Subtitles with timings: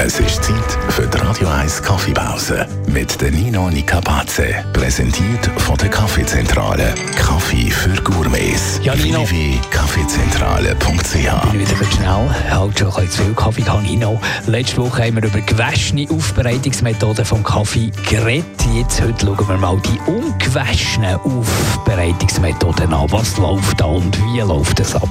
[0.00, 4.54] Es ist Zeit für die Radio 1 Kaffeepause mit der Nino Nicapace.
[4.72, 6.94] Präsentiert von der Kaffeezentrale.
[7.16, 8.78] Kaffee für Gourmets.
[8.84, 9.28] Ja, Nino.
[9.28, 12.30] www.kaffeezentrale.ch bin wieder schnell.
[12.48, 14.20] Halt schon ein zu viel Kaffee ich noch.
[14.46, 18.46] Letzte Woche haben wir über gewaschene Aufbereitungsmethoden vom Kaffee geredet.
[18.72, 23.10] Jetzt heute schauen wir mal die ungewaschenen Aufbereitungsmethoden an.
[23.10, 25.08] Was läuft da und wie läuft es ab?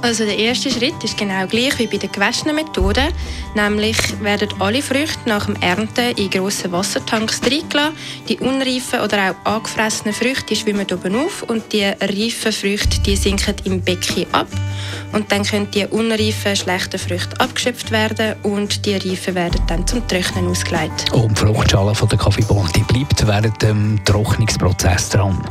[0.00, 3.08] Also der erste Schritt ist genau gleich wie bei der gewaschenen Methode,
[3.54, 7.96] nämlich werden alle Früchte nach dem Ernten in grossen Wassertanks reingelassen.
[8.28, 13.56] Die unreifen oder auch angefressenen Früchte schwimmen oben auf und die reifen Früchte die sinken
[13.64, 14.46] im Becken ab.
[15.12, 20.06] Und dann können die unreifen, schlechten Früchte abgeschöpft werden und die reifen werden dann zum
[20.06, 21.12] Trocknen ausgelegt.
[21.12, 25.42] Und die Fruchtschale von der Kaffeebohne bleibt während dem Trocknungsprozess dran.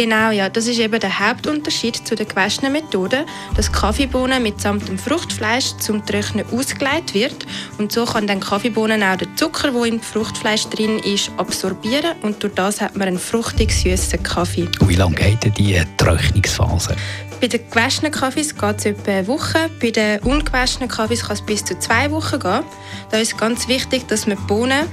[0.00, 0.48] Genau, ja.
[0.48, 6.06] Das ist eben der Hauptunterschied zu der gewaschenen Methode, dass Kaffeebohnen mitsamt dem Fruchtfleisch zum
[6.06, 7.44] Trocknen ausgelegt wird
[7.76, 12.42] und so kann dann Kaffeebohnen auch den Zucker, der im Fruchtfleisch drin ist, absorbieren und
[12.42, 14.66] durch das hat man einen fruchtig süßen Kaffee.
[14.86, 16.96] Wie lange geht denn die Trocknungsphase?
[17.38, 21.42] Bei den gewaschenen Kaffees geht es etwa eine Woche, bei den ungewaschenen Kaffees kann es
[21.42, 22.62] bis zu zwei Wochen gehen.
[23.10, 24.86] Da ist ganz wichtig, dass man die Bohnen